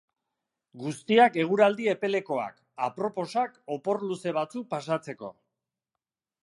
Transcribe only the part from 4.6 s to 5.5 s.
pasatzeko.